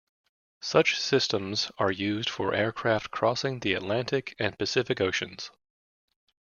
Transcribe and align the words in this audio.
Such 0.61 0.99
systems 0.99 1.71
are 1.77 1.91
used 1.91 2.27
for 2.27 2.55
aircraft 2.55 3.11
crossing 3.11 3.59
the 3.59 3.75
Atlantic 3.75 4.35
and 4.39 4.57
Pacific 4.57 4.99
oceans. 4.99 5.51